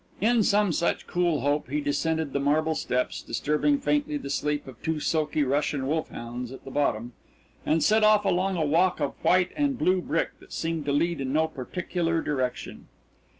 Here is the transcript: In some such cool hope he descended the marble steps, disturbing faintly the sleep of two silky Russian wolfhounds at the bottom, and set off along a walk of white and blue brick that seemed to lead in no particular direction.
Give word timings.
In 0.19 0.41
some 0.41 0.71
such 0.73 1.05
cool 1.05 1.41
hope 1.41 1.69
he 1.69 1.79
descended 1.79 2.33
the 2.33 2.39
marble 2.39 2.73
steps, 2.73 3.21
disturbing 3.21 3.77
faintly 3.77 4.17
the 4.17 4.31
sleep 4.31 4.65
of 4.65 4.81
two 4.81 4.99
silky 4.99 5.43
Russian 5.43 5.85
wolfhounds 5.85 6.51
at 6.51 6.65
the 6.65 6.71
bottom, 6.71 7.13
and 7.67 7.83
set 7.83 8.03
off 8.03 8.25
along 8.25 8.55
a 8.57 8.65
walk 8.65 8.99
of 8.99 9.13
white 9.23 9.51
and 9.55 9.77
blue 9.77 10.01
brick 10.01 10.31
that 10.39 10.53
seemed 10.53 10.85
to 10.85 10.91
lead 10.91 11.21
in 11.21 11.31
no 11.31 11.47
particular 11.47 12.19
direction. 12.19 12.87